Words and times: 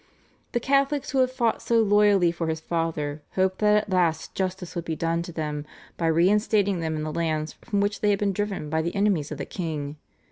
The 0.53 0.59
Catholics 0.59 1.11
who 1.11 1.19
had 1.19 1.29
fought 1.29 1.61
so 1.61 1.79
loyally 1.83 2.31
for 2.31 2.47
his 2.47 2.59
father 2.59 3.21
hoped 3.33 3.59
that 3.59 3.83
at 3.83 3.89
last 3.91 4.33
justice 4.33 4.73
would 4.75 4.83
be 4.85 4.95
done 4.95 5.21
to 5.21 5.31
them 5.31 5.63
by 5.95 6.07
re 6.07 6.27
instating 6.27 6.79
them 6.79 6.95
in 6.95 7.03
the 7.03 7.13
lands 7.13 7.53
from 7.61 7.81
which 7.81 8.01
they 8.01 8.09
had 8.09 8.17
been 8.17 8.33
driven 8.33 8.67
by 8.67 8.81
the 8.81 8.95
enemies 8.95 9.31
of 9.31 9.37
the 9.37 9.45
king. 9.45 9.97